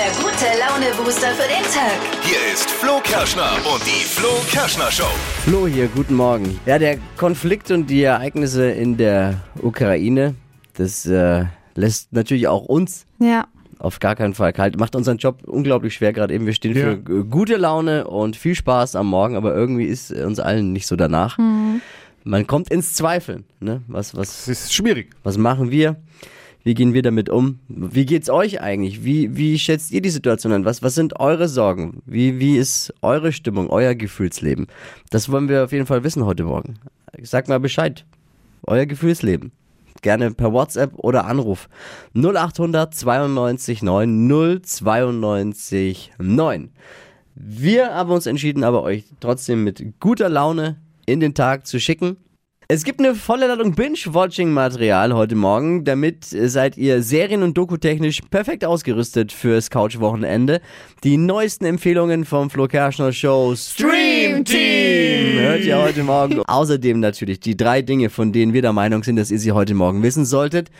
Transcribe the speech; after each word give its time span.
der 0.00 0.12
gute 0.22 0.46
Laune-Booster 0.58 1.28
für 1.32 1.46
den 1.48 1.62
Tag. 1.64 1.98
Hier 2.22 2.38
ist 2.54 2.70
Flo 2.70 3.00
Kerschner 3.02 3.50
und 3.70 3.84
die 3.84 4.02
Flo 4.06 4.28
Kerschner 4.50 4.90
Show. 4.90 5.04
Flo 5.44 5.66
hier, 5.66 5.88
guten 5.88 6.14
Morgen. 6.14 6.58
Ja, 6.64 6.78
der 6.78 6.96
Konflikt 7.18 7.70
und 7.70 7.88
die 7.90 8.02
Ereignisse 8.02 8.70
in 8.70 8.96
der 8.96 9.34
Ukraine, 9.60 10.34
das 10.74 11.04
äh, 11.04 11.44
lässt 11.74 12.14
natürlich 12.14 12.48
auch 12.48 12.64
uns 12.64 13.04
Ja. 13.18 13.46
auf 13.78 13.98
gar 13.98 14.16
keinen 14.16 14.32
Fall 14.32 14.54
kalt. 14.54 14.78
Macht 14.78 14.96
unseren 14.96 15.18
Job 15.18 15.42
unglaublich 15.46 15.92
schwer 15.94 16.14
gerade 16.14 16.32
eben. 16.32 16.46
Wir 16.46 16.54
stehen 16.54 16.74
Ja. 16.74 16.82
für 16.84 16.96
gute 17.24 17.56
Laune 17.56 18.06
und 18.06 18.36
viel 18.36 18.54
Spaß 18.54 18.96
am 18.96 19.06
Morgen, 19.08 19.36
aber 19.36 19.54
irgendwie 19.54 19.84
ist 19.84 20.12
uns 20.12 20.40
allen 20.40 20.72
nicht 20.72 20.86
so 20.86 20.96
danach. 20.96 21.36
Man 22.24 22.46
kommt 22.46 22.70
ins 22.70 22.94
Zweifeln. 22.94 23.44
Ne? 23.60 23.82
Was, 23.86 24.16
was, 24.16 24.48
Es 24.48 24.64
ist 24.64 24.72
schwierig. 24.74 25.10
was 25.24 25.36
machen 25.36 25.70
wir? 25.70 25.96
Wie 26.62 26.74
gehen 26.74 26.92
wir 26.92 27.02
damit 27.02 27.30
um? 27.30 27.58
Wie 27.68 28.04
geht's 28.04 28.28
euch 28.28 28.60
eigentlich? 28.60 29.02
Wie, 29.02 29.36
wie 29.36 29.58
schätzt 29.58 29.92
ihr 29.92 30.02
die 30.02 30.10
Situation 30.10 30.52
an? 30.52 30.64
Was, 30.64 30.82
was 30.82 30.94
sind 30.94 31.18
eure 31.18 31.48
Sorgen? 31.48 32.02
Wie, 32.04 32.38
wie 32.38 32.58
ist 32.58 32.92
eure 33.00 33.32
Stimmung, 33.32 33.70
euer 33.70 33.94
Gefühlsleben? 33.94 34.66
Das 35.08 35.30
wollen 35.30 35.48
wir 35.48 35.64
auf 35.64 35.72
jeden 35.72 35.86
Fall 35.86 36.04
wissen 36.04 36.26
heute 36.26 36.44
Morgen. 36.44 36.74
Sagt 37.22 37.48
mal 37.48 37.60
Bescheid. 37.60 38.04
Euer 38.66 38.84
Gefühlsleben. 38.84 39.52
Gerne 40.02 40.30
per 40.32 40.52
WhatsApp 40.52 40.92
oder 40.96 41.24
Anruf. 41.24 41.68
0800 42.14 42.94
92 42.94 43.82
9 43.82 44.62
092 44.62 46.12
9. 46.18 46.70
Wir 47.34 47.94
haben 47.94 48.10
uns 48.10 48.26
entschieden, 48.26 48.64
aber 48.64 48.82
euch 48.82 49.04
trotzdem 49.20 49.64
mit 49.64 49.98
guter 49.98 50.28
Laune 50.28 50.76
in 51.06 51.20
den 51.20 51.34
Tag 51.34 51.66
zu 51.66 51.80
schicken. 51.80 52.16
Es 52.72 52.84
gibt 52.84 53.00
eine 53.00 53.16
volle 53.16 53.48
Ladung 53.48 53.74
Binge-Watching-Material 53.74 55.12
heute 55.12 55.34
Morgen. 55.34 55.82
Damit 55.82 56.32
äh, 56.32 56.48
seid 56.48 56.76
ihr 56.76 57.02
serien- 57.02 57.42
und 57.42 57.58
dokutechnisch 57.58 58.20
perfekt 58.30 58.64
ausgerüstet 58.64 59.32
fürs 59.32 59.70
Couch-Wochenende. 59.70 60.60
Die 61.02 61.16
neuesten 61.16 61.64
Empfehlungen 61.64 62.24
vom 62.24 62.48
Flo 62.48 62.68
Kerschner 62.68 63.12
Show 63.12 63.56
Stream 63.56 64.44
Team 64.44 65.40
hört 65.40 65.64
ihr 65.64 65.82
heute 65.82 66.04
Morgen. 66.04 66.42
Außerdem 66.46 67.00
natürlich 67.00 67.40
die 67.40 67.56
drei 67.56 67.82
Dinge, 67.82 68.08
von 68.08 68.32
denen 68.32 68.52
wir 68.52 68.62
der 68.62 68.72
Meinung 68.72 69.02
sind, 69.02 69.16
dass 69.16 69.32
ihr 69.32 69.40
sie 69.40 69.50
heute 69.50 69.74
Morgen 69.74 70.04
wissen 70.04 70.24
solltet. 70.24 70.70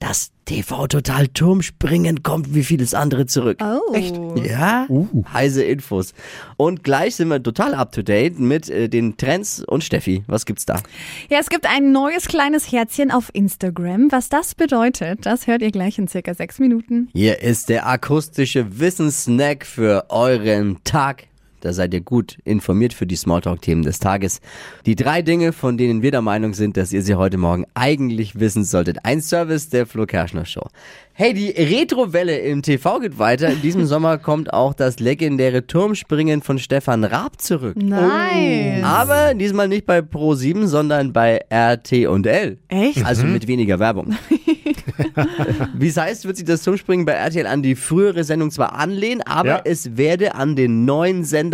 Das 0.00 0.32
TV-Total 0.46 1.28
Turmspringen 1.28 2.22
kommt 2.22 2.54
wie 2.54 2.64
vieles 2.64 2.94
andere 2.94 3.26
zurück. 3.26 3.58
Oh. 3.62 3.92
Echt? 3.94 4.18
Ja, 4.46 4.88
heiße 5.32 5.62
Infos. 5.62 6.14
Und 6.56 6.82
gleich 6.82 7.16
sind 7.16 7.28
wir 7.28 7.42
total 7.42 7.74
up 7.74 7.92
to 7.92 8.00
date 8.00 8.38
mit 8.38 8.70
äh, 8.70 8.88
den 8.88 9.18
Trends 9.18 9.62
und 9.62 9.84
Steffi. 9.84 10.24
Was 10.26 10.46
gibt's 10.46 10.64
da? 10.64 10.80
Ja, 11.28 11.38
es 11.38 11.50
gibt 11.50 11.66
ein 11.66 11.92
neues 11.92 12.28
kleines 12.28 12.72
Herzchen 12.72 13.10
auf 13.10 13.28
Instagram. 13.34 14.10
Was 14.10 14.30
das 14.30 14.54
bedeutet, 14.54 15.26
das 15.26 15.46
hört 15.46 15.60
ihr 15.60 15.70
gleich 15.70 15.98
in 15.98 16.08
circa 16.08 16.32
sechs 16.32 16.58
Minuten. 16.58 17.10
Hier 17.12 17.42
ist 17.42 17.68
der 17.68 17.86
akustische 17.86 18.80
Wissenssnack 18.80 19.66
für 19.66 20.06
euren 20.08 20.82
Tag. 20.82 21.29
Da 21.60 21.72
seid 21.72 21.92
ihr 21.94 22.00
gut 22.00 22.38
informiert 22.44 22.92
für 22.94 23.06
die 23.06 23.16
Smalltalk-Themen 23.16 23.82
des 23.82 23.98
Tages. 23.98 24.40
Die 24.86 24.96
drei 24.96 25.22
Dinge, 25.22 25.52
von 25.52 25.76
denen 25.78 26.02
wir 26.02 26.10
der 26.10 26.22
Meinung 26.22 26.54
sind, 26.54 26.76
dass 26.76 26.92
ihr 26.92 27.02
sie 27.02 27.14
heute 27.14 27.36
Morgen 27.38 27.64
eigentlich 27.74 28.38
wissen 28.40 28.64
solltet. 28.64 28.98
Ein 29.04 29.20
Service 29.20 29.68
der 29.68 29.86
Flo 29.86 30.06
Kerschner 30.06 30.44
Show. 30.46 30.66
Hey, 31.12 31.34
die 31.34 31.50
Retrowelle 31.50 32.38
im 32.38 32.62
TV 32.62 32.98
geht 33.00 33.18
weiter. 33.18 33.48
In 33.50 33.60
diesem 33.60 33.84
Sommer 33.92 34.16
kommt 34.16 34.52
auch 34.54 34.72
das 34.72 35.00
legendäre 35.00 35.66
Turmspringen 35.66 36.40
von 36.40 36.58
Stefan 36.58 37.04
Raab 37.04 37.40
zurück. 37.42 37.76
Nice. 37.76 38.82
Aber 38.82 39.34
diesmal 39.34 39.68
nicht 39.68 39.84
bei 39.84 39.98
Pro7, 39.98 40.66
sondern 40.66 41.12
bei 41.12 41.40
RT 41.52 42.06
und 42.06 42.26
L. 42.26 42.56
Echt? 42.68 43.04
Also 43.04 43.26
mit 43.26 43.46
weniger 43.48 43.78
Werbung. 43.78 44.14
Wie 45.74 45.88
es 45.88 45.96
heißt, 45.96 46.24
wird 46.24 46.36
sich 46.36 46.46
das 46.46 46.62
Turmspringen 46.62 47.04
bei 47.04 47.12
RTL 47.12 47.46
an 47.46 47.62
die 47.62 47.74
frühere 47.74 48.24
Sendung 48.24 48.50
zwar 48.50 48.74
anlehnen, 48.74 49.22
aber 49.22 49.48
Ja. 49.48 49.60
es 49.64 49.96
werde 49.96 50.34
an 50.34 50.56
den 50.56 50.84
neuen 50.84 51.24
Sender 51.24 51.49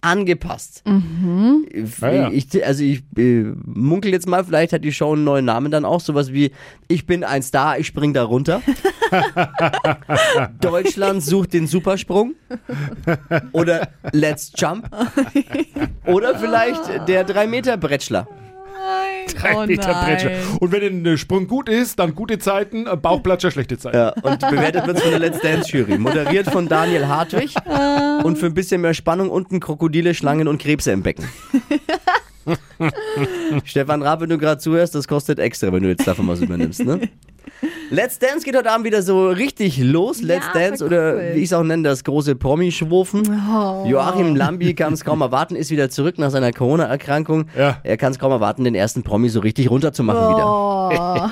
angepasst. 0.00 0.82
Ich, 1.72 2.02
Ah, 2.02 2.10
ja. 2.12 2.30
ich, 2.30 2.64
also 2.64 2.84
ich 2.84 3.02
äh, 3.16 3.44
munkel 3.66 4.12
jetzt 4.12 4.28
mal, 4.28 4.44
vielleicht 4.44 4.72
hat 4.72 4.84
die 4.84 4.92
Show 4.92 5.12
einen 5.12 5.24
neuen 5.24 5.44
Namen 5.44 5.70
dann 5.72 5.84
auch, 5.84 6.00
sowas 6.00 6.32
wie 6.32 6.52
Ich 6.86 7.04
bin 7.06 7.24
ein 7.24 7.42
Star, 7.42 7.78
ich 7.78 7.88
spring 7.88 8.12
da 8.14 8.22
runter. 8.22 8.62
Deutschland 10.60 11.22
sucht 11.22 11.52
den 11.52 11.66
Supersprung. 11.66 12.34
Oder 13.52 13.88
Let's 14.12 14.52
Jump. 14.56 14.88
Oder 16.06 16.38
vielleicht 16.38 17.08
der 17.08 17.26
3-Meter-Bretschler. 17.26 18.28
Drei 19.34 19.54
Oh 19.56 19.66
Meter 19.66 19.92
nein. 19.92 20.04
Bretscher. 20.04 20.30
Und 20.60 20.72
wenn 20.72 21.04
der 21.04 21.16
Sprung 21.16 21.46
gut 21.46 21.68
ist, 21.68 21.98
dann 21.98 22.14
gute 22.14 22.38
Zeiten, 22.38 22.86
äh, 22.86 22.96
Bauchplatscher 22.96 23.50
schlechte 23.50 23.78
Zeiten. 23.78 23.96
Ja, 23.96 24.10
und 24.22 24.40
bewertet 24.40 24.86
wird 24.86 25.00
von 25.00 25.10
der 25.10 25.18
Let's 25.20 25.40
Dance 25.40 25.70
Jury. 25.76 25.98
Moderiert 25.98 26.50
von 26.50 26.68
Daniel 26.68 27.06
Hartwig. 27.06 27.54
Und 28.24 28.38
für 28.38 28.46
ein 28.46 28.54
bisschen 28.54 28.80
mehr 28.80 28.94
Spannung 28.94 29.30
unten 29.30 29.60
Krokodile, 29.60 30.14
Schlangen 30.14 30.48
und 30.48 30.60
Krebse 30.60 30.92
im 30.92 31.02
Becken. 31.02 31.28
Stefan 33.64 34.02
Raab, 34.02 34.22
wenn 34.22 34.30
du 34.30 34.38
gerade 34.38 34.58
zuhörst, 34.58 34.94
das 34.94 35.06
kostet 35.06 35.38
extra, 35.38 35.72
wenn 35.72 35.82
du 35.82 35.88
jetzt 35.88 36.06
davon 36.06 36.26
was 36.28 36.40
übernimmst, 36.40 36.84
ne? 36.84 37.00
Let's 37.90 38.18
Dance 38.18 38.44
geht 38.44 38.56
heute 38.56 38.70
Abend 38.70 38.86
wieder 38.86 39.02
so 39.02 39.28
richtig 39.28 39.78
los. 39.78 40.22
Let's 40.22 40.46
Ja, 40.54 40.60
Dance 40.60 40.84
oder 40.84 41.14
cool. 41.14 41.30
wie 41.34 41.38
ich 41.38 41.44
es 41.46 41.52
auch 41.52 41.62
nenne, 41.62 41.82
das 41.82 42.04
große 42.04 42.36
Promi-Schwurfen. 42.36 43.22
Oh. 43.50 43.86
Joachim 43.86 44.36
Lambi 44.36 44.74
kann 44.74 44.92
es 44.92 45.04
kaum 45.04 45.20
erwarten, 45.22 45.56
ist 45.56 45.70
wieder 45.70 45.90
zurück 45.90 46.18
nach 46.18 46.30
seiner 46.30 46.52
Corona-Erkrankung. 46.52 47.46
Ja. 47.56 47.78
Er 47.82 47.96
kann 47.96 48.12
es 48.12 48.18
kaum 48.18 48.30
erwarten, 48.30 48.64
den 48.64 48.74
ersten 48.74 49.02
Promi 49.02 49.28
so 49.28 49.40
richtig 49.40 49.70
runterzumachen 49.70 50.34
wieder. 50.34 50.46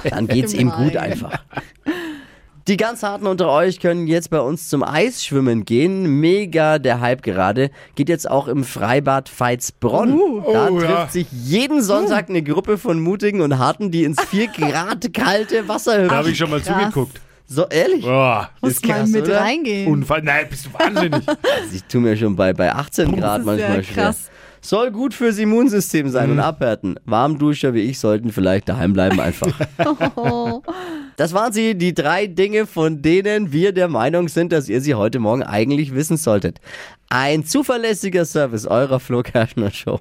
Oh. 0.02 0.08
Dann 0.10 0.26
geht's 0.26 0.54
ihm 0.54 0.70
gut 0.70 0.96
einfach. 0.96 1.32
Die 2.68 2.76
ganz 2.76 3.04
Harten 3.04 3.28
unter 3.28 3.48
euch 3.48 3.78
können 3.78 4.08
jetzt 4.08 4.28
bei 4.30 4.40
uns 4.40 4.68
zum 4.68 4.82
Eisschwimmen 4.82 5.64
gehen. 5.64 6.18
Mega 6.18 6.80
der 6.80 7.00
Hype 7.00 7.22
gerade. 7.22 7.70
Geht 7.94 8.08
jetzt 8.08 8.28
auch 8.28 8.48
im 8.48 8.64
Freibad 8.64 9.30
Veitsbronn. 9.30 10.18
da 10.52 10.68
Oh, 10.68 10.78
trifft 10.80 10.90
ja. 10.90 11.08
sich 11.08 11.26
jeden 11.30 11.80
Sonntag 11.80 12.28
eine 12.28 12.42
Gruppe 12.42 12.76
von 12.76 12.98
Mutigen 13.00 13.40
und 13.40 13.58
Harten, 13.58 13.92
die 13.92 14.02
ins 14.02 14.20
4 14.20 14.48
Grad 14.48 15.12
kalte 15.14 15.68
Wasser 15.68 15.92
Da 15.98 16.02
hüpfen. 16.02 16.16
habe 16.16 16.30
ich 16.30 16.38
schon 16.38 16.50
mal 16.50 16.60
krass. 16.60 16.76
zugeguckt. 16.80 17.20
So 17.46 17.66
ehrlich? 17.68 18.02
Boah, 18.04 18.50
Muss 18.60 18.72
Ist 18.72 18.86
mal 18.88 18.94
krass, 18.94 19.10
mit 19.10 19.22
oder? 19.26 19.40
reingehen. 19.42 19.92
Unfall. 19.92 20.22
Nein, 20.22 20.46
bist 20.50 20.66
du 20.66 20.70
wahnsinnig. 20.76 21.24
Also 21.28 21.76
Ich 21.76 21.84
tue 21.84 22.00
mir 22.00 22.16
schon 22.16 22.34
bei, 22.34 22.52
bei 22.52 22.72
18 22.74 23.14
Grad 23.14 23.40
ist 23.40 23.46
manchmal 23.46 23.76
ja 23.76 23.82
schwer. 23.84 24.04
krass. 24.06 24.28
Soll 24.60 24.90
gut 24.90 25.14
fürs 25.14 25.38
Immunsystem 25.38 26.08
sein 26.08 26.32
und 26.32 26.40
abhärten. 26.40 26.98
Warmduscher 27.04 27.74
wie 27.74 27.82
ich 27.82 28.00
sollten 28.00 28.32
vielleicht 28.32 28.68
daheim 28.68 28.92
bleiben 28.92 29.20
einfach. 29.20 29.52
Oh. 30.16 30.62
Das 31.16 31.32
waren 31.32 31.52
sie, 31.52 31.74
die 31.76 31.94
drei 31.94 32.26
Dinge, 32.26 32.66
von 32.66 33.00
denen 33.00 33.52
wir 33.52 33.72
der 33.72 33.88
Meinung 33.88 34.28
sind, 34.28 34.52
dass 34.52 34.68
ihr 34.68 34.80
sie 34.80 34.94
heute 34.94 35.18
Morgen 35.18 35.42
eigentlich 35.42 35.94
wissen 35.94 36.16
solltet. 36.18 36.60
Ein 37.08 37.44
zuverlässiger 37.44 38.24
Service 38.24 38.66
eurer 38.66 39.00
Flo 39.00 39.22
Kerschner 39.22 39.70
Show. 39.70 40.00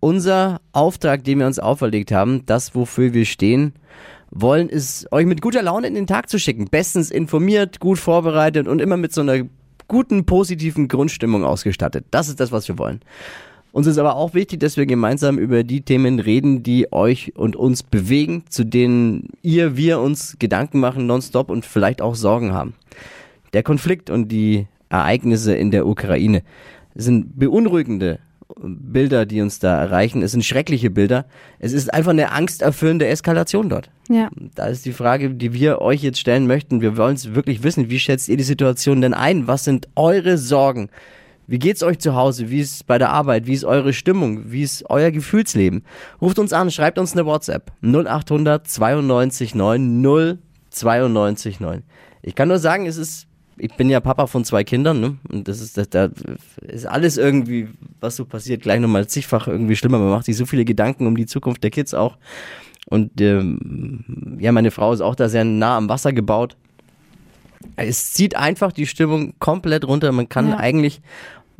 Unser 0.00 0.60
Auftrag, 0.72 1.24
den 1.24 1.38
wir 1.38 1.46
uns 1.46 1.58
auferlegt 1.58 2.12
haben, 2.12 2.44
das, 2.44 2.74
wofür 2.74 3.14
wir 3.14 3.24
stehen, 3.24 3.72
wollen, 4.30 4.68
ist 4.68 5.10
euch 5.12 5.26
mit 5.26 5.40
guter 5.40 5.62
Laune 5.62 5.86
in 5.86 5.94
den 5.94 6.06
Tag 6.06 6.28
zu 6.28 6.38
schicken. 6.38 6.68
Bestens 6.68 7.10
informiert, 7.10 7.80
gut 7.80 7.98
vorbereitet 7.98 8.68
und 8.68 8.80
immer 8.80 8.96
mit 8.96 9.14
so 9.14 9.22
einer 9.22 9.42
guten, 9.88 10.24
positiven 10.24 10.88
Grundstimmung 10.88 11.44
ausgestattet. 11.44 12.04
Das 12.10 12.28
ist 12.28 12.38
das, 12.38 12.52
was 12.52 12.68
wir 12.68 12.78
wollen. 12.78 13.00
Uns 13.72 13.86
ist 13.86 13.98
aber 13.98 14.16
auch 14.16 14.34
wichtig, 14.34 14.60
dass 14.60 14.76
wir 14.76 14.86
gemeinsam 14.86 15.38
über 15.38 15.62
die 15.62 15.82
Themen 15.82 16.18
reden, 16.18 16.62
die 16.62 16.92
euch 16.92 17.32
und 17.36 17.54
uns 17.56 17.82
bewegen, 17.82 18.44
zu 18.48 18.64
denen 18.64 19.28
ihr, 19.42 19.76
wir 19.76 20.00
uns 20.00 20.36
Gedanken 20.38 20.80
machen 20.80 21.06
nonstop 21.06 21.50
und 21.50 21.64
vielleicht 21.64 22.02
auch 22.02 22.14
Sorgen 22.14 22.52
haben. 22.52 22.74
Der 23.52 23.62
Konflikt 23.62 24.10
und 24.10 24.28
die 24.28 24.66
Ereignisse 24.88 25.54
in 25.54 25.70
der 25.70 25.86
Ukraine 25.86 26.42
sind 26.94 27.38
beunruhigende 27.38 28.18
Bilder, 28.62 29.26
die 29.26 29.40
uns 29.40 29.60
da 29.60 29.80
erreichen. 29.80 30.22
Es 30.22 30.32
sind 30.32 30.44
schreckliche 30.44 30.90
Bilder. 30.90 31.24
Es 31.60 31.72
ist 31.72 31.92
einfach 31.92 32.10
eine 32.10 32.32
angsterfüllende 32.32 33.06
Eskalation 33.06 33.68
dort. 33.68 33.90
Ja. 34.08 34.28
Da 34.54 34.66
ist 34.66 34.84
die 34.84 34.92
Frage, 34.92 35.30
die 35.30 35.52
wir 35.52 35.80
euch 35.80 36.02
jetzt 36.02 36.18
stellen 36.18 36.46
möchten. 36.46 36.80
Wir 36.80 36.96
wollen 36.96 37.14
es 37.14 37.34
wirklich 37.34 37.62
wissen. 37.62 37.90
Wie 37.90 38.00
schätzt 38.00 38.28
ihr 38.28 38.36
die 38.36 38.42
Situation 38.42 39.00
denn 39.00 39.14
ein? 39.14 39.46
Was 39.46 39.64
sind 39.64 39.88
eure 39.94 40.36
Sorgen? 40.36 40.90
Wie 41.50 41.58
geht's 41.58 41.82
euch 41.82 41.98
zu 41.98 42.14
Hause? 42.14 42.48
Wie 42.48 42.60
ist 42.60 42.86
bei 42.86 42.96
der 42.96 43.10
Arbeit? 43.10 43.48
Wie 43.48 43.54
ist 43.54 43.64
eure 43.64 43.92
Stimmung? 43.92 44.52
Wie 44.52 44.62
ist 44.62 44.88
euer 44.88 45.10
Gefühlsleben? 45.10 45.82
Ruft 46.22 46.38
uns 46.38 46.52
an, 46.52 46.70
schreibt 46.70 46.96
uns 46.96 47.12
eine 47.12 47.26
WhatsApp. 47.26 47.72
0800 47.82 48.64
92 48.68 49.56
9 49.56 50.00
092 50.70 51.58
9. 51.58 51.82
Ich 52.22 52.36
kann 52.36 52.46
nur 52.46 52.58
sagen, 52.60 52.86
es 52.86 52.96
ist, 52.96 53.26
ich 53.58 53.74
bin 53.74 53.90
ja 53.90 53.98
Papa 53.98 54.28
von 54.28 54.44
zwei 54.44 54.62
Kindern, 54.62 55.00
ne? 55.00 55.16
Und 55.28 55.48
das 55.48 55.60
ist, 55.60 55.76
da, 55.76 55.84
da 55.86 56.10
ist 56.62 56.86
alles 56.86 57.16
irgendwie, 57.16 57.66
was 57.98 58.14
so 58.14 58.24
passiert, 58.26 58.62
gleich 58.62 58.78
nochmal 58.78 59.08
zigfach 59.08 59.48
irgendwie 59.48 59.74
schlimmer. 59.74 59.98
Man 59.98 60.10
macht 60.10 60.26
sich 60.26 60.36
so 60.36 60.46
viele 60.46 60.64
Gedanken 60.64 61.08
um 61.08 61.16
die 61.16 61.26
Zukunft 61.26 61.64
der 61.64 61.72
Kids 61.72 61.94
auch. 61.94 62.16
Und 62.86 63.20
ähm, 63.20 64.36
ja, 64.38 64.52
meine 64.52 64.70
Frau 64.70 64.92
ist 64.92 65.00
auch 65.00 65.16
da 65.16 65.28
sehr 65.28 65.44
nah 65.44 65.76
am 65.76 65.88
Wasser 65.88 66.12
gebaut. 66.12 66.56
Es 67.76 68.12
zieht 68.12 68.36
einfach 68.36 68.70
die 68.72 68.86
Stimmung 68.86 69.34
komplett 69.40 69.84
runter. 69.84 70.12
Man 70.12 70.28
kann 70.28 70.48
Ja. 70.50 70.56
eigentlich, 70.58 71.00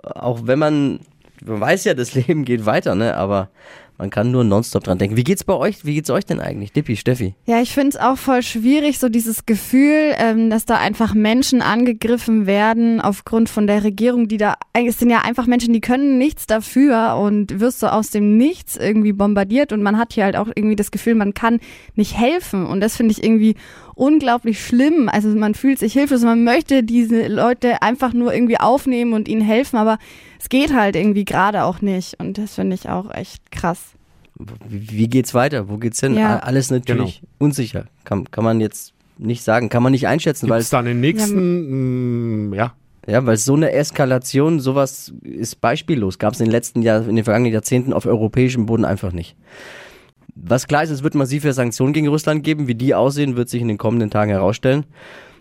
auch 0.02 0.40
wenn 0.44 0.58
man, 0.58 1.00
man 1.44 1.60
weiß 1.60 1.84
ja, 1.84 1.94
das 1.94 2.14
Leben 2.14 2.44
geht 2.44 2.66
weiter, 2.66 2.94
ne? 2.94 3.16
Aber 3.16 3.50
Man 4.00 4.08
kann 4.08 4.30
nur 4.30 4.44
nonstop 4.44 4.84
dran 4.84 4.96
denken. 4.96 5.18
Wie 5.18 5.24
geht's 5.24 5.44
bei 5.44 5.52
euch? 5.52 5.84
Wie 5.84 5.92
geht's 5.92 6.08
euch 6.08 6.24
denn 6.24 6.40
eigentlich? 6.40 6.72
Dippi, 6.72 6.96
Steffi? 6.96 7.34
Ja, 7.44 7.60
ich 7.60 7.74
finde 7.74 7.90
es 7.90 7.96
auch 7.98 8.16
voll 8.16 8.42
schwierig, 8.42 8.98
so 8.98 9.10
dieses 9.10 9.44
Gefühl, 9.44 10.14
ähm, 10.16 10.48
dass 10.48 10.64
da 10.64 10.78
einfach 10.78 11.12
Menschen 11.12 11.60
angegriffen 11.60 12.46
werden 12.46 13.02
aufgrund 13.02 13.50
von 13.50 13.66
der 13.66 13.84
Regierung, 13.84 14.26
die 14.26 14.38
da, 14.38 14.54
es 14.72 14.98
sind 14.98 15.10
ja 15.10 15.18
einfach 15.18 15.46
Menschen, 15.46 15.74
die 15.74 15.82
können 15.82 16.16
nichts 16.16 16.46
dafür 16.46 17.18
und 17.20 17.60
wirst 17.60 17.80
so 17.80 17.88
aus 17.88 18.08
dem 18.08 18.38
Nichts 18.38 18.78
irgendwie 18.78 19.12
bombardiert 19.12 19.70
und 19.70 19.82
man 19.82 19.98
hat 19.98 20.14
hier 20.14 20.24
halt 20.24 20.36
auch 20.36 20.48
irgendwie 20.48 20.76
das 20.76 20.92
Gefühl, 20.92 21.14
man 21.14 21.34
kann 21.34 21.60
nicht 21.94 22.16
helfen 22.16 22.64
und 22.64 22.80
das 22.80 22.96
finde 22.96 23.12
ich 23.12 23.22
irgendwie 23.22 23.54
unglaublich 24.00 24.64
schlimm. 24.64 25.10
Also 25.10 25.28
man 25.28 25.54
fühlt 25.54 25.78
sich 25.78 25.92
hilflos, 25.92 26.22
man 26.22 26.42
möchte 26.42 26.82
diese 26.82 27.28
Leute 27.28 27.82
einfach 27.82 28.14
nur 28.14 28.32
irgendwie 28.32 28.58
aufnehmen 28.58 29.12
und 29.12 29.28
ihnen 29.28 29.42
helfen, 29.42 29.76
aber 29.76 29.98
es 30.38 30.48
geht 30.48 30.74
halt 30.74 30.96
irgendwie 30.96 31.26
gerade 31.26 31.64
auch 31.64 31.82
nicht 31.82 32.18
und 32.18 32.38
das 32.38 32.54
finde 32.54 32.74
ich 32.74 32.88
auch 32.88 33.14
echt 33.14 33.52
krass. 33.52 33.92
Wie, 34.66 35.06
geht's 35.06 35.34
weiter? 35.34 35.68
Wo 35.68 35.76
geht's 35.76 36.00
hin? 36.00 36.14
Ja. 36.14 36.38
Alles 36.38 36.70
natürlich 36.70 37.22
unsicher. 37.38 37.84
Kann, 38.04 38.30
kann 38.30 38.42
man 38.42 38.58
jetzt 38.60 38.94
nicht 39.18 39.42
sagen, 39.42 39.68
kann 39.68 39.82
man 39.82 39.92
nicht 39.92 40.06
einschätzen, 40.06 40.48
weil 40.48 40.62
es 40.62 40.70
dann 40.70 40.86
den 40.86 41.00
nächsten, 41.00 42.48
mh, 42.48 42.56
ja, 42.56 42.72
Ja, 43.06 43.26
weil 43.26 43.36
so 43.36 43.54
eine 43.54 43.72
Eskalation, 43.72 44.60
sowas 44.60 45.12
ist 45.22 45.60
beispiellos. 45.60 46.18
Gab 46.18 46.32
es 46.32 46.40
in 46.40 46.46
den 46.46 46.52
letzten 46.52 46.80
Jahren, 46.80 47.06
in 47.06 47.16
den 47.16 47.24
vergangenen 47.24 47.52
Jahrzehnten 47.52 47.92
auf 47.92 48.06
europäischem 48.06 48.64
Boden 48.64 48.86
einfach 48.86 49.12
nicht. 49.12 49.36
Was 50.34 50.66
klar 50.66 50.82
ist, 50.82 50.90
es 50.90 51.02
wird 51.02 51.14
massive 51.14 51.52
Sanktionen 51.52 51.92
gegen 51.92 52.08
Russland 52.08 52.44
geben. 52.44 52.68
Wie 52.68 52.74
die 52.74 52.94
aussehen, 52.94 53.36
wird 53.36 53.48
sich 53.48 53.62
in 53.62 53.68
den 53.68 53.78
kommenden 53.78 54.10
Tagen 54.10 54.30
herausstellen. 54.30 54.84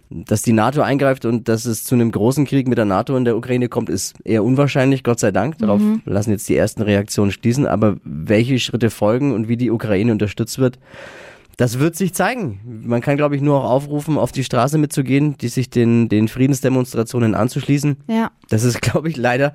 Dass 0.09 0.41
die 0.41 0.53
NATO 0.53 0.81
eingreift 0.81 1.25
und 1.25 1.47
dass 1.47 1.65
es 1.65 1.83
zu 1.83 1.94
einem 1.94 2.12
großen 2.12 2.45
Krieg 2.45 2.68
mit 2.68 2.80
der 2.80 2.86
NATO 2.86 3.15
in 3.15 3.25
der 3.25 3.38
Ukraine 3.38 3.69
kommt, 3.69 3.89
ist 3.89 4.15
eher 4.25 4.44
unwahrscheinlich, 4.44 5.03
Gott 5.03 5.19
sei 5.19 5.31
Dank. 5.31 5.59
Darauf 5.59 5.81
lassen 6.06 6.31
jetzt 6.31 6.50
die 6.50 6.56
ersten 6.56 6.81
Reaktionen 6.81 7.31
schließen. 7.31 7.68
Aber 7.68 7.97
welche 8.03 8.57
Schritte 8.59 8.89
folgen 8.89 9.33
und 9.33 9.47
wie 9.47 9.57
die 9.57 9.69
Ukraine 9.69 10.12
unterstützt 10.12 10.57
wird, 10.57 10.80
das 11.59 11.77
wird 11.77 11.97
sich 11.97 12.13
zeigen. 12.13 12.62
Man 12.85 13.01
kann, 13.01 13.18
glaube 13.18 13.35
ich, 13.35 13.42
nur 13.42 13.62
auch 13.62 13.69
aufrufen, 13.69 14.18
auf 14.18 14.31
die 14.31 14.45
Straße 14.45 14.77
mitzugehen, 14.77 15.38
die 15.38 15.50
sich 15.50 15.69
den, 15.69 16.07
den 16.07 16.30
Friedensdemonstrationen 16.30 17.35
anzuschließen. 17.35 17.97
Ja. 18.07 18.31
Das 18.47 18.63
ist, 18.63 18.81
glaube 18.81 19.09
ich, 19.09 19.18
leider 19.18 19.53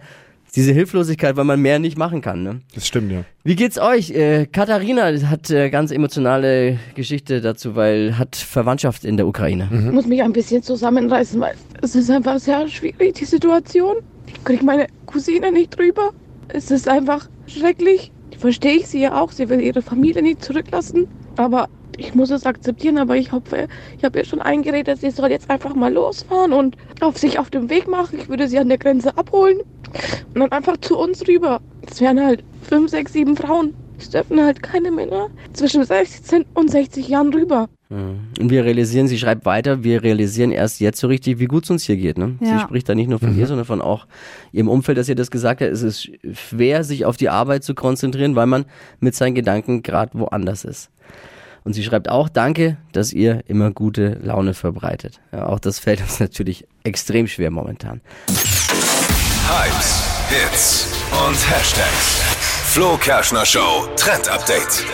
diese 0.57 0.73
Hilflosigkeit, 0.73 1.37
weil 1.37 1.45
man 1.45 1.61
mehr 1.61 1.79
nicht 1.79 1.99
machen 1.99 2.21
kann. 2.21 2.43
Ne? 2.43 2.61
das 2.75 2.87
stimmt, 2.87 3.11
ja. 3.11 3.25
Wie 3.43 3.57
geht's 3.57 3.79
euch? 3.79 4.11
Äh, 4.11 4.47
Katharina 4.47 5.05
hat 5.29 5.51
äh, 5.51 5.71
ganz 5.71 5.91
emotionale 5.91 6.79
Geschichte 6.95 7.41
dazu, 7.41 7.75
weil 7.75 8.19
hat 8.19 8.37
Verwandtschaft 8.37 9.05
in 9.05 9.17
der 9.17 9.27
Ukraine. 9.27 9.69
Ich 9.73 9.93
muss 9.93 10.07
mich 10.07 10.23
ein 10.23 10.33
bisschen 10.33 10.63
zusammenreißen, 10.63 11.41
weil 11.41 11.55
es 11.83 11.95
ist 11.95 12.11
einfach 12.11 12.39
sehr 12.39 12.69
schwierig, 12.69 13.15
die 13.15 13.25
Situation. 13.25 13.97
Ich 14.27 14.45
kriege 14.45 14.65
meine 14.65 14.87
Cousine 15.07 15.53
nicht 15.53 15.77
drüber. 15.79 16.13
Es 16.49 16.71
ist 16.71 16.89
einfach 16.89 17.29
schrecklich. 17.47 18.13
Verstehe 18.39 18.77
ich 18.77 18.87
sie 18.87 19.01
ja 19.01 19.21
auch. 19.21 19.33
Sie 19.33 19.49
will 19.49 19.61
ihre 19.61 19.83
Familie 19.83 20.23
nicht 20.23 20.45
zurücklassen. 20.45 21.07
Aber 21.37 21.69
ich 21.99 22.15
muss 22.15 22.31
es 22.31 22.47
akzeptieren. 22.47 22.99
Aber 22.99 23.17
ich 23.17 23.33
hoffe, 23.33 23.69
ich 23.97 24.05
habe 24.05 24.19
ihr 24.19 24.25
schon 24.25 24.41
eingeredet, 24.41 25.01
sie 25.01 25.11
soll 25.11 25.31
jetzt 25.31 25.51
einfach 25.51 25.75
mal 25.75 25.93
losfahren 25.93 26.53
und 26.53 26.77
auf 27.01 27.19
sich 27.19 27.39
auf 27.39 27.51
den 27.51 27.71
Weg 27.71 27.89
machen. 27.89 28.19
Ich 28.19 28.29
würde 28.29 28.49
sie 28.49 28.59
an 28.59 28.69
der 28.69 28.79
Grenze 28.79 29.17
abholen 29.17 29.59
und 30.35 30.41
dann 30.41 30.53
einfach 30.53 30.77
zu 30.79 30.99
uns 30.99 31.27
rüber. 31.27 31.61
Es 31.91 32.01
wären 32.01 32.25
halt 32.25 32.43
fünf, 32.63 32.91
sechs, 32.91 33.13
sieben 33.13 33.37
Frauen. 33.37 33.75
Es 33.99 34.11
dürfen 34.11 34.43
halt 34.43 34.63
keine 34.63 34.91
Männer 34.91 35.29
zwischen 35.53 35.85
16 35.85 36.45
und 36.55 36.71
60 36.71 37.09
Jahren 37.09 37.33
rüber. 37.33 37.69
Und 37.91 38.51
wir 38.51 38.65
realisieren, 38.65 39.07
sie 39.07 39.19
schreibt 39.19 39.45
weiter, 39.45 39.85
wir 39.85 40.03
realisieren 40.03 40.51
erst 40.51 40.81
jetzt 40.81 40.99
so 40.99 41.07
richtig, 41.07 41.39
wie 41.39 41.45
gut 41.45 41.65
es 41.65 41.71
uns 41.71 41.85
hier 41.85 41.97
geht. 41.97 42.19
Ne? 42.19 42.37
Ja. 42.41 42.59
Sie 42.59 42.65
spricht 42.65 42.89
da 42.89 42.95
nicht 42.95 43.09
nur 43.09 43.21
von 43.21 43.39
ihr, 43.39 43.47
sondern 43.47 43.67
von 43.67 43.81
auch 43.81 44.07
ihrem 44.53 44.69
Umfeld, 44.69 44.99
dass 44.99 45.09
ihr 45.09 45.15
das 45.15 45.31
gesagt 45.31 45.61
hat. 45.61 45.69
Es 45.69 45.83
ist 45.83 46.11
schwer, 46.33 46.83
sich 46.83 47.05
auf 47.05 47.17
die 47.17 47.29
Arbeit 47.29 47.63
zu 47.63 47.75
konzentrieren, 47.75 48.35
weil 48.35 48.47
man 48.47 48.65
mit 48.99 49.15
seinen 49.15 49.35
Gedanken 49.35 49.83
gerade 49.83 50.19
woanders 50.19 50.65
ist. 50.65 50.91
Und 51.65 51.73
sie 51.73 51.83
schreibt 51.83 52.11
auch, 52.11 52.29
danke, 52.29 52.77
dass 52.93 53.13
ihr 53.13 53.43
immer 53.47 53.71
gute 53.71 54.19
Laune 54.23 54.53
verbreitet. 54.53 55.21
Ja, 55.33 55.47
auch 55.47 55.59
das 55.59 55.79
fällt 55.79 56.03
uns 56.03 56.21
natürlich 56.21 56.67
extrem 56.85 57.27
schwer 57.27 57.51
momentan. 57.51 58.01
Hypes, 59.49 60.03
Hits 60.29 60.89
und 61.27 61.51
Hashtags. 61.51 62.23
Flo 62.67 62.97
Kerschner 62.99 63.47
Show 63.47 63.89
Trend 63.97 64.29
Update. 64.29 64.85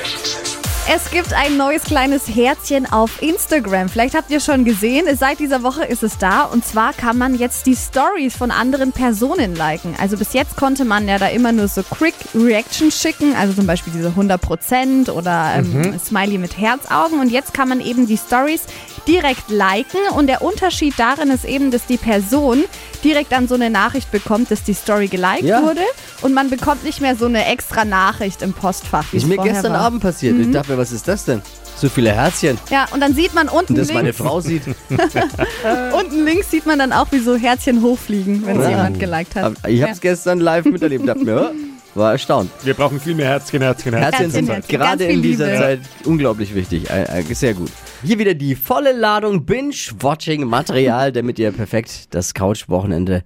Es 0.88 1.10
gibt 1.10 1.32
ein 1.34 1.56
neues 1.56 1.84
kleines 1.84 2.26
Herzchen 2.26 2.90
auf 2.90 3.22
Instagram. 3.22 3.88
Vielleicht 3.88 4.14
habt 4.14 4.30
ihr 4.30 4.40
schon 4.40 4.64
gesehen, 4.64 5.06
seit 5.16 5.38
dieser 5.38 5.62
Woche 5.62 5.84
ist 5.84 6.02
es 6.02 6.18
da. 6.18 6.42
Und 6.42 6.64
zwar 6.64 6.92
kann 6.92 7.16
man 7.16 7.36
jetzt 7.36 7.66
die 7.66 7.76
Stories 7.76 8.36
von 8.36 8.50
anderen 8.50 8.90
Personen 8.90 9.54
liken. 9.54 9.94
Also 10.00 10.16
bis 10.16 10.32
jetzt 10.32 10.56
konnte 10.56 10.84
man 10.84 11.06
ja 11.06 11.18
da 11.18 11.28
immer 11.28 11.52
nur 11.52 11.68
so 11.68 11.82
Quick 11.82 12.14
Reactions 12.34 13.00
schicken, 13.00 13.36
also 13.36 13.52
zum 13.52 13.66
Beispiel 13.66 13.92
diese 13.92 14.08
100% 14.08 15.10
oder 15.10 15.52
ähm, 15.56 15.98
Smiley 15.98 16.38
mit 16.38 16.58
Herzaugen. 16.58 17.20
Und 17.20 17.30
jetzt 17.30 17.54
kann 17.54 17.68
man 17.68 17.80
eben 17.80 18.06
die 18.06 18.16
Stories 18.16 18.62
direkt 19.10 19.50
liken. 19.50 20.00
Und 20.14 20.28
der 20.28 20.40
Unterschied 20.42 20.94
darin 20.96 21.30
ist 21.30 21.44
eben, 21.44 21.70
dass 21.70 21.84
die 21.86 21.96
Person 21.96 22.64
direkt 23.02 23.32
dann 23.32 23.48
so 23.48 23.56
eine 23.56 23.68
Nachricht 23.70 24.10
bekommt, 24.12 24.50
dass 24.50 24.62
die 24.62 24.74
Story 24.74 25.08
geliked 25.08 25.42
Ja. 25.44 25.62
wurde. 25.62 25.80
Und 26.22 26.32
man 26.34 26.48
bekommt 26.50 26.84
nicht 26.84 27.00
mehr 27.00 27.16
so 27.16 27.26
eine 27.26 27.44
extra 27.46 27.84
Nachricht 27.84 28.42
im 28.42 28.52
Postfach. 28.52 29.12
Ist 29.12 29.26
mir 29.26 29.36
gestern 29.38 29.72
war. 29.72 29.80
Abend 29.80 30.00
passiert. 30.02 30.38
Ich 30.38 30.50
dachte 30.50 30.72
mir, 30.72 30.78
was 30.78 30.92
ist 30.92 31.08
das 31.08 31.24
denn? 31.24 31.42
So 31.76 31.88
viele 31.88 32.12
Herzchen. 32.12 32.58
Ja, 32.70 32.86
und 32.92 33.00
dann 33.00 33.14
sieht 33.14 33.32
man 33.34 33.48
unten 33.48 33.72
Und 33.72 33.78
das 33.78 33.88
meine 33.88 34.08
links, 34.10 34.18
Frau 34.18 34.40
sieht. 34.40 34.62
unten 35.98 36.24
links 36.24 36.50
sieht 36.50 36.66
man 36.66 36.78
dann 36.78 36.92
auch, 36.92 37.06
wie 37.10 37.18
so 37.20 37.36
Herzchen 37.36 37.82
hochfliegen, 37.82 38.44
wenn 38.46 38.58
es 38.58 38.64
Ja. 38.64 38.70
jemand 38.70 39.00
geliked 39.00 39.34
hat. 39.36 39.54
Ich 39.66 39.80
habe 39.82 39.92
es 39.92 40.00
gestern 40.00 40.40
live 40.40 40.66
miterlebt. 40.66 41.08
Dachte 41.08 41.24
mir, 41.24 41.34
ja, 41.34 41.50
war 41.94 42.12
erstaunt. 42.12 42.50
Wir 42.62 42.74
brauchen 42.74 43.00
viel 43.00 43.14
mehr 43.14 43.26
Herzchen, 43.26 43.62
Herzchen, 43.62 43.94
Herzchen. 43.94 44.12
Herzchen 44.12 44.30
sind 44.30 44.48
Herzchen, 44.48 44.78
gerade 44.78 45.04
in 45.04 45.22
dieser 45.22 45.46
Liebe. 45.46 45.58
Zeit 45.58 45.80
unglaublich 46.04 46.54
wichtig. 46.54 46.88
Äh, 46.90 47.20
äh, 47.20 47.34
Sehr 47.34 47.54
gut. 47.54 47.70
Hier 48.02 48.18
wieder 48.18 48.34
die 48.34 48.54
volle 48.54 48.92
Ladung 48.92 49.44
Binge-Watching-Material, 49.44 51.12
damit 51.12 51.38
ihr 51.38 51.52
perfekt 51.52 52.14
das 52.14 52.34
Couch-Wochenende 52.34 53.24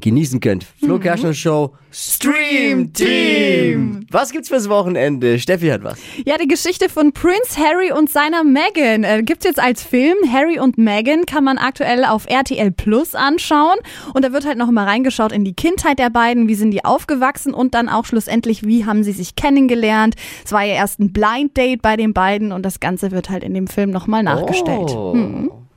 genießen 0.00 0.40
könnt. 0.40 0.66
Flo 0.80 0.98
Kerschner 0.98 1.34
Show 1.34 1.74
Stream 1.98 2.92
Team. 2.92 4.06
Was 4.10 4.30
gibt's 4.30 4.48
fürs 4.48 4.68
Wochenende? 4.68 5.38
Steffi 5.38 5.68
hat 5.68 5.82
was. 5.82 5.98
Ja, 6.26 6.36
die 6.36 6.46
Geschichte 6.46 6.90
von 6.90 7.12
Prince 7.12 7.56
Harry 7.58 7.90
und 7.90 8.10
seiner 8.10 8.44
Meghan 8.44 9.02
äh, 9.02 9.22
gibt's 9.22 9.46
jetzt 9.46 9.58
als 9.58 9.82
Film. 9.82 10.16
Harry 10.30 10.58
und 10.58 10.76
Meghan 10.76 11.24
kann 11.24 11.42
man 11.44 11.56
aktuell 11.56 12.04
auf 12.04 12.26
RTL 12.28 12.70
Plus 12.70 13.14
anschauen. 13.14 13.78
Und 14.12 14.26
da 14.26 14.32
wird 14.32 14.44
halt 14.44 14.58
noch 14.58 14.70
mal 14.70 14.84
reingeschaut 14.84 15.32
in 15.32 15.44
die 15.44 15.54
Kindheit 15.54 15.98
der 15.98 16.10
beiden, 16.10 16.48
wie 16.48 16.54
sind 16.54 16.70
die 16.72 16.84
aufgewachsen 16.84 17.54
und 17.54 17.74
dann 17.74 17.88
auch 17.88 18.04
schlussendlich, 18.06 18.64
wie 18.64 18.84
haben 18.86 19.02
sie 19.04 19.12
sich 19.12 19.36
kennengelernt. 19.36 20.14
Es 20.44 20.52
war 20.52 20.62
ja 20.64 20.74
erst 20.74 21.00
ein 21.00 21.12
Blind 21.12 21.56
Date 21.56 21.82
bei 21.82 21.96
den 21.96 22.12
beiden 22.14 22.52
und 22.52 22.62
das 22.64 22.80
Ganze 22.80 23.10
wird 23.10 23.30
halt 23.30 23.44
in 23.44 23.54
dem 23.54 23.66
Film 23.66 23.90
noch 23.90 24.06
mal 24.06 24.22
nachgestellt. 24.22 24.90
Oh. 24.90 25.14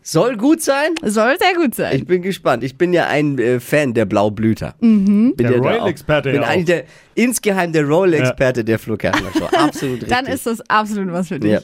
Soll 0.01 0.37
gut 0.37 0.61
sein? 0.61 0.95
Soll 1.03 1.35
sehr 1.39 1.53
gut 1.55 1.75
sein. 1.75 1.95
Ich 1.97 2.05
bin 2.07 2.21
gespannt. 2.23 2.63
Ich 2.63 2.77
bin 2.77 2.93
ja 2.93 3.07
ein 3.07 3.37
äh, 3.37 3.59
Fan 3.59 3.93
der 3.93 4.05
Blaublüter. 4.05 4.73
Bin 4.79 5.35
Der 5.37 5.51
ja 5.51 5.57
Royal-Experte 5.57 6.29
auch- 6.29 6.33
Bin 6.33 6.41
ja 6.41 6.47
eigentlich 6.47 6.65
der, 6.65 6.83
insgeheim 7.19 7.73
der 7.73 7.83
Royal-Experte 7.83 8.63
der 8.63 8.79
Flo 8.79 8.95
Kerschner 8.95 9.29
Show. 9.37 9.45
Absolut 9.45 9.95
richtig. 10.01 10.09
dann 10.09 10.25
ist 10.25 10.45
das 10.45 10.61
absolut 10.69 11.11
was 11.11 11.27
für 11.27 11.39
dich. 11.39 11.51
Ja. 11.51 11.59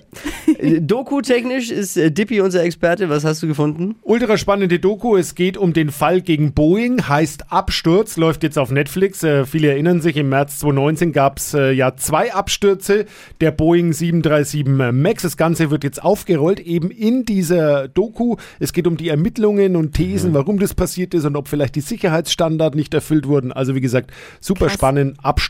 Äh, 0.60 0.82
Doku-technisch 0.82 1.72
ist 1.72 1.96
äh, 1.96 2.12
Dippy 2.12 2.42
unser 2.42 2.64
Experte. 2.64 3.10
Was 3.10 3.24
hast 3.24 3.42
du 3.42 3.48
gefunden? 3.48 3.96
Ultra 4.02 4.38
spannende 4.38 4.80
Doku. 4.80 5.16
Es 5.16 5.34
geht 5.34 5.56
um 5.58 5.72
den 5.72 5.92
Fall 5.92 6.22
gegen 6.22 6.54
Boeing, 6.54 7.08
heißt 7.08 7.54
Absturz, 7.54 8.18
läuft 8.18 8.44
jetzt 8.44 8.58
auf 8.60 8.70
Netflix. 8.70 9.24
Äh, 9.24 9.46
viele 9.46 9.70
erinnern 9.70 10.02
sich, 10.02 10.18
im 10.18 10.28
März 10.28 10.60
2019 10.60 11.14
gab 11.14 11.38
es 11.38 11.54
äh, 11.54 11.72
ja 11.72 11.96
zwei 11.96 12.34
Abstürze 12.34 13.06
der 13.40 13.52
Boeing 13.52 13.94
737 13.94 14.66
MAX. 14.66 15.24
Das 15.24 15.38
Ganze 15.38 15.72
wird 15.72 15.86
jetzt 15.86 16.04
aufgerollt, 16.04 16.60
eben 16.60 16.92
in 16.92 17.24
dieser 17.24 17.88
Doku. 17.88 18.36
Es 18.60 18.74
geht 18.74 18.88
um 18.88 18.98
die 18.98 19.08
Ermittlungen 19.08 19.78
und 19.78 19.94
Thesen, 19.94 20.34
warum 20.34 20.60
das 20.60 20.74
passiert 20.74 21.14
ist 21.14 21.24
und 21.24 21.38
ob 21.38 21.48
vielleicht 21.48 21.76
die 21.76 21.82
Sicherheitsstandards 21.82 22.76
nicht 22.76 22.94
erfüllt 22.94 23.28
wurden. 23.28 23.54
Also 23.54 23.74
wie 23.74 23.82
gesagt, 23.82 24.12
super 24.42 24.66
Krass. 24.66 24.74
spannend. 24.74 25.18
Absturz 25.24 25.45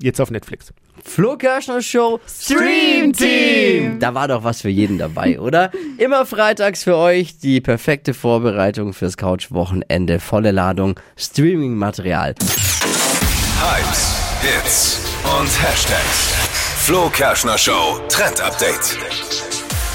jetzt 0.00 0.20
auf 0.20 0.30
Netflix. 0.30 0.72
Flo 1.04 1.36
Kerschner 1.36 1.80
Show 1.82 2.20
Stream 2.28 3.12
Team. 3.12 3.98
Da 4.00 4.14
war 4.14 4.28
doch 4.28 4.42
was 4.44 4.60
für 4.60 4.68
jeden 4.68 4.98
dabei, 4.98 5.38
oder? 5.46 5.70
Immer 5.98 6.26
freitags 6.26 6.82
für 6.84 6.96
euch 6.96 7.38
die 7.38 7.60
perfekte 7.60 8.12
Vorbereitung 8.12 8.92
fürs 8.92 9.16
Couch-Wochenende. 9.16 10.18
Volle 10.18 10.50
Ladung 10.50 10.98
Streaming-Material. 11.16 12.34
Hypes, 13.60 14.16
Hits 14.42 15.00
und 15.38 15.62
Hashtags. 15.62 16.34
Flo 16.84 17.08
Kerschner 17.10 17.58
Show 17.58 18.00
Trend 18.08 18.40
Update. 18.40 19.45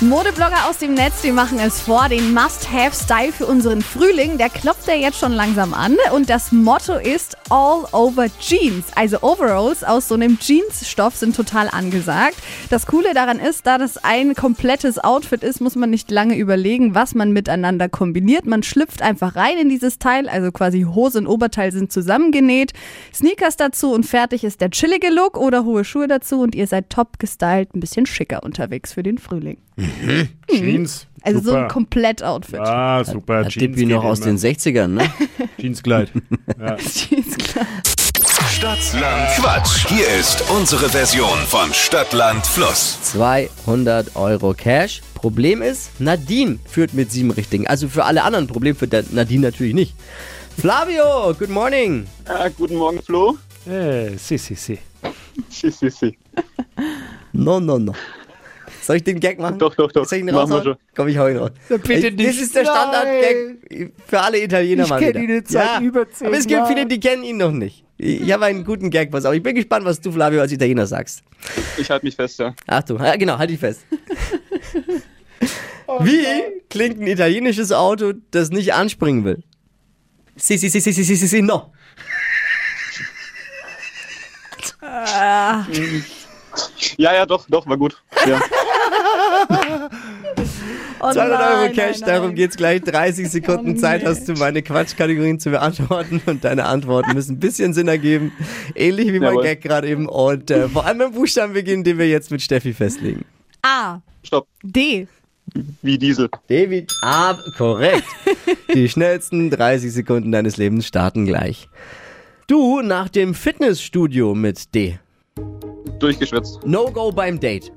Modeblogger 0.01 0.67
aus 0.67 0.79
dem 0.79 0.95
Netz, 0.95 1.21
die 1.21 1.31
machen 1.31 1.59
es 1.59 1.79
vor. 1.79 2.09
Den 2.09 2.33
Must-Have-Style 2.33 3.31
für 3.31 3.45
unseren 3.45 3.83
Frühling, 3.83 4.39
der 4.39 4.49
klopft 4.49 4.87
ja 4.87 4.95
jetzt 4.95 5.19
schon 5.19 5.31
langsam 5.31 5.75
an. 5.75 5.95
Und 6.15 6.27
das 6.27 6.51
Motto 6.51 6.95
ist 6.95 7.37
All 7.51 7.85
Over 7.91 8.25
Jeans. 8.39 8.87
Also 8.95 9.21
Overalls 9.21 9.83
aus 9.83 10.07
so 10.07 10.15
einem 10.15 10.39
Jeansstoff 10.41 11.15
sind 11.15 11.35
total 11.35 11.69
angesagt. 11.69 12.35
Das 12.71 12.87
Coole 12.87 13.13
daran 13.13 13.37
ist, 13.37 13.67
da 13.67 13.77
das 13.77 14.03
ein 14.03 14.33
komplettes 14.33 14.97
Outfit 14.97 15.43
ist, 15.43 15.61
muss 15.61 15.75
man 15.75 15.91
nicht 15.91 16.09
lange 16.09 16.35
überlegen, 16.35 16.95
was 16.95 17.13
man 17.13 17.31
miteinander 17.31 17.87
kombiniert. 17.87 18.47
Man 18.47 18.63
schlüpft 18.63 19.03
einfach 19.03 19.35
rein 19.35 19.59
in 19.59 19.69
dieses 19.69 19.99
Teil, 19.99 20.27
also 20.27 20.51
quasi 20.51 20.81
Hose 20.81 21.19
und 21.19 21.27
Oberteil 21.27 21.71
sind 21.71 21.91
zusammengenäht. 21.91 22.73
Sneakers 23.13 23.55
dazu 23.55 23.93
und 23.93 24.07
fertig 24.07 24.43
ist 24.43 24.61
der 24.61 24.71
chillige 24.71 25.09
Look 25.11 25.37
oder 25.37 25.63
hohe 25.63 25.85
Schuhe 25.85 26.07
dazu 26.07 26.41
und 26.41 26.55
ihr 26.55 26.65
seid 26.65 26.89
top 26.89 27.19
gestylt, 27.19 27.75
ein 27.75 27.79
bisschen 27.79 28.07
schicker 28.07 28.41
unterwegs 28.41 28.93
für 28.93 29.03
den 29.03 29.19
Frühling. 29.19 29.57
Jeans. 30.49 31.07
Also 31.23 31.39
so 31.39 31.45
super. 31.51 31.63
ein 31.63 31.67
Komplettoutfit. 31.67 32.59
Ah, 32.59 33.03
super. 33.03 33.45
Hat 33.45 33.55
Dippi 33.55 33.85
noch 33.85 34.03
aus 34.03 34.19
immer. 34.19 34.27
den 34.27 34.37
60ern, 34.37 34.87
ne? 34.87 35.09
Jeanskleid. 35.57 36.11
Jeans, 36.77 37.37
klar. 37.37 37.65
Stadtland 38.49 39.27
Quatsch. 39.37 39.87
Hier 39.87 40.07
ist 40.19 40.43
unsere 40.51 40.89
Version 40.89 41.37
von 41.47 41.73
Stadtland 41.73 42.45
Fluss. 42.45 43.01
200 43.03 44.15
Euro 44.15 44.53
Cash. 44.53 45.01
Problem 45.15 45.61
ist, 45.61 45.99
Nadine 45.99 46.59
führt 46.65 46.93
mit 46.93 47.11
sieben 47.11 47.31
Richtigen. 47.31 47.67
Also 47.67 47.87
für 47.87 48.05
alle 48.05 48.23
anderen, 48.23 48.47
Problem 48.47 48.75
für 48.75 48.87
der 48.87 49.03
Nadine 49.11 49.41
natürlich 49.47 49.73
nicht. 49.73 49.95
Flavio, 50.57 51.33
good 51.37 51.49
morning. 51.49 52.05
Ah, 52.25 52.49
guten 52.49 52.75
Morgen, 52.75 53.01
Flo. 53.01 53.37
Äh, 53.67 54.17
si, 54.17 54.37
si, 54.37 54.55
si. 54.55 54.77
Si, 55.49 55.71
si, 55.71 55.89
si. 55.89 56.17
No, 57.33 57.59
no, 57.59 57.79
no. 57.79 57.93
Soll 58.81 58.95
ich 58.97 59.03
den 59.03 59.19
Gag 59.19 59.39
machen? 59.39 59.59
Doch, 59.59 59.75
doch, 59.75 59.91
doch. 59.91 60.05
Soll 60.05 60.17
ich 60.19 60.23
ihn 60.25 60.33
Machen 60.33 60.49
wir 60.49 60.55
raushauen? 60.57 60.63
schon. 60.63 60.75
Komm, 60.95 61.07
ich 61.07 61.17
hau 61.17 61.27
ihn 61.27 61.37
raus. 61.37 61.51
bitte 61.69 61.93
Ich- 61.93 62.03
Das 62.03 62.25
nicht. 62.25 62.41
ist 62.41 62.55
der 62.55 62.65
Standard-Gag 62.65 63.91
für 64.07 64.19
alle 64.19 64.41
Italiener 64.43 64.83
Ich 64.83 64.89
mal 64.89 64.99
kenn 64.99 65.09
wieder. 65.09 65.19
ihn 65.21 65.29
jetzt 65.29 65.51
seit 65.51 65.81
über 65.81 66.09
zehn 66.09 66.27
Aber 66.27 66.37
es 66.37 66.47
gibt 66.47 66.67
viele, 66.67 66.85
die 66.87 66.99
kennen 66.99 67.23
ihn 67.23 67.37
noch 67.37 67.51
nicht. 67.51 67.85
Ich 67.97 68.31
habe 68.31 68.45
einen 68.45 68.63
guten 68.65 68.89
Gag, 68.89 69.11
pass 69.11 69.25
auf. 69.25 69.33
Ich 69.35 69.43
bin 69.43 69.53
gespannt, 69.55 69.85
was 69.85 70.01
du, 70.01 70.11
Flavio, 70.11 70.41
als 70.41 70.51
Italiener 70.51 70.87
sagst. 70.87 71.21
Ich 71.77 71.89
halte 71.91 72.05
mich 72.05 72.15
fest, 72.15 72.39
ja. 72.39 72.55
Achtung, 72.65 72.97
ja, 72.99 73.15
genau, 73.15 73.37
halt 73.37 73.51
dich 73.51 73.59
fest. 73.59 73.81
Wie 75.99 76.25
klingt 76.69 76.99
ein 76.99 77.07
italienisches 77.07 77.71
Auto, 77.71 78.13
das 78.31 78.49
nicht 78.49 78.73
anspringen 78.73 79.23
will? 79.25 79.43
Si, 80.35 80.57
si, 80.57 80.69
si, 80.69 80.79
si, 80.79 80.91
si, 80.93 81.03
si, 81.03 81.15
si, 81.15 81.27
si, 81.27 81.41
no. 81.43 81.71
Ja, 86.97 87.13
ja, 87.13 87.25
doch, 87.25 87.45
doch, 87.49 87.67
war 87.67 87.77
gut. 87.77 88.01
Ja. 88.27 88.39
Oh 91.03 91.11
200 91.11 91.39
Euro 91.39 91.61
nein, 91.65 91.73
Cash, 91.73 91.99
nein, 92.01 92.09
darum 92.09 92.27
nein. 92.27 92.35
geht's 92.35 92.57
gleich. 92.57 92.81
30 92.81 93.29
Sekunden 93.31 93.75
Oh, 93.75 93.79
Zeit 93.79 94.05
hast 94.05 94.27
du, 94.27 94.33
meine 94.33 94.61
Quatschkategorien 94.61 95.39
zu 95.39 95.49
beantworten. 95.49 96.21
Und 96.25 96.43
deine 96.43 96.65
Antworten 96.65 97.13
müssen 97.13 97.33
ein 97.33 97.39
bisschen 97.39 97.73
Sinn 97.73 97.87
ergeben. 97.87 98.31
Ähnlich 98.75 99.07
wie 99.07 99.19
mein 99.19 99.29
Jawohl. 99.29 99.43
Gag 99.43 99.61
gerade 99.61 99.87
eben. 99.87 100.07
Und 100.07 100.51
äh, 100.51 100.69
vor 100.69 100.85
allem 100.85 100.99
mit 100.99 101.13
Buchstaben 101.13 101.53
beginnen, 101.53 101.83
den 101.83 101.97
wir 101.97 102.07
jetzt 102.07 102.29
mit 102.29 102.41
Steffi 102.41 102.73
festlegen. 102.73 103.25
A, 103.63 103.99
Stopp. 104.23 104.47
D. 104.63 105.07
Wie 105.81 105.97
Diesel. 105.97 106.29
David, 106.47 106.91
ah, 107.01 107.35
korrekt. 107.57 108.05
Die 108.73 108.87
schnellsten 108.87 109.49
30 109.49 109.91
Sekunden 109.91 110.31
deines 110.31 110.57
Lebens 110.57 110.87
starten 110.87 111.25
gleich. 111.25 111.67
Du 112.47 112.81
nach 112.81 113.09
dem 113.09 113.33
Fitnessstudio 113.33 114.33
mit 114.35 114.73
D. 114.75 114.99
Durchgeschwitzt. 115.99 116.59
No-Go 116.65 117.11
beim 117.11 117.39
Date. 117.39 117.71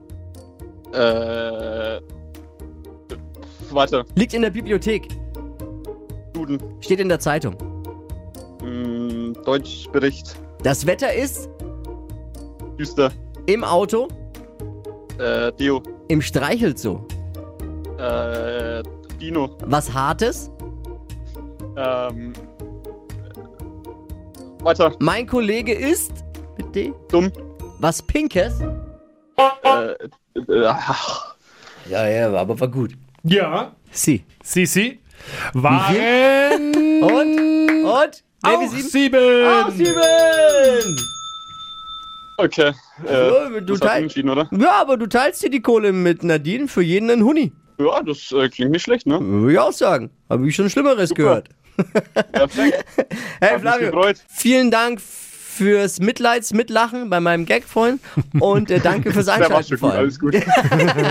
Äh. 0.92 2.00
Warte. 3.74 4.04
Liegt 4.14 4.34
in 4.34 4.42
der 4.42 4.50
Bibliothek. 4.50 5.08
Duden. 6.32 6.58
Steht 6.80 7.00
in 7.00 7.08
der 7.08 7.18
Zeitung. 7.18 7.56
Hm, 8.60 9.34
Deutschbericht. 9.44 10.36
Das 10.62 10.86
Wetter 10.86 11.12
ist 11.12 11.48
Düster. 12.78 13.10
im 13.46 13.64
Auto, 13.64 14.08
Äh, 15.18 15.52
Deo. 15.52 15.82
im 16.08 16.22
Streichelzoo. 16.22 17.00
Äh, 17.98 18.82
Dino. 19.20 19.56
Was 19.66 19.92
Hartes. 19.92 20.50
Ähm. 21.76 22.32
Weiter. 24.62 24.92
Mein 25.00 25.26
Kollege 25.26 25.74
ist 25.74 26.12
mit 26.56 26.74
D. 26.74 26.92
Dumm. 27.10 27.30
Was 27.80 28.00
Pinkes. 28.02 28.60
Äh, 29.64 29.92
äh, 30.52 30.64
ach, 30.66 31.36
Ja, 31.90 32.08
ja, 32.08 32.32
aber 32.34 32.58
war 32.58 32.68
gut. 32.68 32.92
Ja, 33.26 33.74
Sie. 33.90 34.24
si, 34.42 34.66
si. 34.66 35.00
Waren 35.54 37.02
Und? 37.02 37.84
Und? 37.84 38.24
auch 38.42 38.62
sieben? 38.68 38.88
sieben. 38.88 39.46
Auch 39.46 39.70
sieben! 39.70 40.96
okay. 42.36 42.72
Ja, 43.06 43.46
Äh, 43.46 43.62
du 43.62 43.72
das 43.74 43.80
hast 43.80 43.80
teil- 43.88 43.98
du 43.98 44.02
entschieden, 44.04 44.28
oder? 44.30 44.48
Ja, 44.52 44.72
aber 44.80 44.96
du 44.98 45.06
teilst 45.06 45.42
dir 45.42 45.50
die 45.50 45.62
Kohle 45.62 45.92
mit 45.92 46.22
Nadine 46.22 46.68
für 46.68 46.82
jeden 46.82 47.08
einen 47.10 47.24
Huni. 47.24 47.52
Ja, 47.78 48.02
das 48.02 48.30
äh, 48.32 48.48
klingt 48.50 48.72
nicht 48.72 48.82
schlecht, 48.82 49.06
ne? 49.06 49.18
Würde 49.20 49.52
ich 49.52 49.58
auch 49.58 49.72
sagen. 49.72 50.10
Habe 50.28 50.46
ich 50.48 50.54
schon 50.54 50.68
Schlimmeres 50.70 51.10
gehört. 51.14 51.48
Perfekt. 52.32 52.84
Hey 53.40 53.58
Flavio, 53.58 54.12
vielen 54.28 54.70
Dank 54.70 55.00
fürs 55.54 56.00
Mitleids-Mitlachen 56.00 57.08
bei 57.10 57.20
meinem 57.20 57.46
Gag 57.46 57.64
vorhin 57.64 58.00
und 58.40 58.70
äh, 58.70 58.80
danke 58.80 59.12
fürs 59.12 59.28
Einschalten 59.34 59.78
gut, 59.78 59.90
alles 59.92 60.18
gut. 60.18 60.34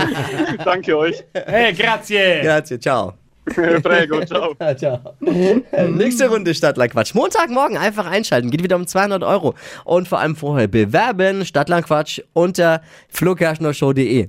Danke 0.64 0.96
euch. 0.96 1.24
Hey, 1.32 1.72
grazie. 1.72 2.40
Grazie, 2.42 2.78
ciao. 2.78 3.14
Prego, 3.46 4.24
ciao. 4.24 4.54
Ja, 4.58 4.76
ciao. 4.76 4.98
Nächste 5.20 6.28
Runde 6.28 6.54
Stadtland 6.54 6.92
Quatsch. 6.92 7.14
Montagmorgen 7.14 7.76
einfach 7.76 8.06
einschalten. 8.06 8.50
Geht 8.50 8.62
wieder 8.62 8.76
um 8.76 8.86
200 8.86 9.22
Euro. 9.22 9.54
Und 9.84 10.08
vor 10.08 10.20
allem 10.20 10.34
vorher 10.34 10.66
bewerben. 10.66 11.44
Stadtland 11.44 11.86
Quatsch 11.86 12.20
unter 12.32 12.80
flokerschnershow.de. 13.10 14.28